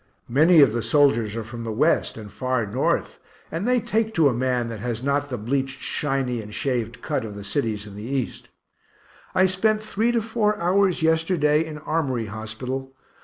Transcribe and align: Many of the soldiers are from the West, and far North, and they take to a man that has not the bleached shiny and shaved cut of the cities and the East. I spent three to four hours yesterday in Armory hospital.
Many 0.29 0.61
of 0.61 0.73
the 0.73 0.81
soldiers 0.81 1.35
are 1.35 1.43
from 1.43 1.63
the 1.63 1.71
West, 1.71 2.17
and 2.17 2.31
far 2.33 2.65
North, 2.65 3.19
and 3.51 3.67
they 3.67 3.79
take 3.79 4.15
to 4.15 4.29
a 4.29 4.33
man 4.33 4.67
that 4.69 4.79
has 4.79 5.03
not 5.03 5.29
the 5.29 5.37
bleached 5.37 5.79
shiny 5.79 6.41
and 6.41 6.51
shaved 6.55 7.03
cut 7.03 7.23
of 7.23 7.35
the 7.35 7.43
cities 7.43 7.85
and 7.85 7.95
the 7.95 8.01
East. 8.01 8.49
I 9.35 9.45
spent 9.45 9.83
three 9.83 10.11
to 10.11 10.21
four 10.23 10.57
hours 10.57 11.03
yesterday 11.03 11.63
in 11.63 11.77
Armory 11.77 12.25
hospital. 12.25 12.93